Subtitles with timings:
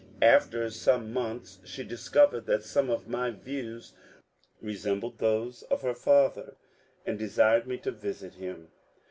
[0.23, 3.93] After some months she discovered that some of my views
[4.59, 6.55] resembled those of her father,
[7.05, 8.69] and desired me to visit him.